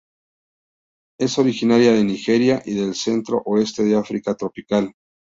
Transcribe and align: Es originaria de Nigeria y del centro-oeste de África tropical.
Es 1.19 1.37
originaria 1.37 1.91
de 1.93 2.03
Nigeria 2.03 2.63
y 2.65 2.73
del 2.73 2.95
centro-oeste 2.95 3.83
de 3.83 3.95
África 3.97 4.33
tropical. 4.33 4.93